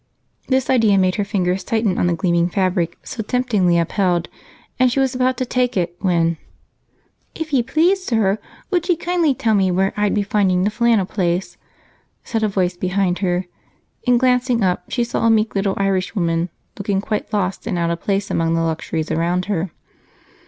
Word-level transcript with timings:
This 0.47 0.67
idea 0.67 0.97
made 0.97 1.13
her 1.17 1.23
fingers 1.23 1.63
tighten 1.63 1.99
on 1.99 2.07
the 2.07 2.15
gleaming 2.15 2.49
fabric 2.49 2.97
so 3.03 3.21
temptingly 3.21 3.77
upheld, 3.77 4.29
and 4.79 4.91
she 4.91 4.99
was 4.99 5.13
about 5.13 5.37
to 5.37 5.45
take 5.45 5.77
it 5.77 5.95
when, 5.99 6.37
"If 7.35 7.53
ye 7.53 7.61
please, 7.61 8.03
sir, 8.03 8.39
would 8.71 8.89
ye 8.89 8.95
kindly 8.95 9.35
tell 9.35 9.53
me 9.53 9.69
where 9.69 9.93
I'd 9.95 10.15
be 10.15 10.23
finding 10.23 10.63
the 10.63 10.71
flannel 10.71 11.05
place?" 11.05 11.55
said 12.23 12.41
a 12.41 12.47
voice 12.47 12.75
behind 12.75 13.19
her, 13.19 13.45
and, 14.07 14.19
glancing 14.19 14.63
up, 14.63 14.85
she 14.89 15.03
saw 15.03 15.27
a 15.27 15.29
meek 15.29 15.53
little 15.53 15.75
Irishwoman 15.77 16.49
looking 16.79 16.99
quite 16.99 17.31
lost 17.31 17.67
and 17.67 17.77
out 17.77 17.91
of 17.91 18.01
place 18.01 18.31
among 18.31 18.55
the 18.55 18.63
luxuries 18.63 19.11
around 19.11 19.45
her. 19.45 19.69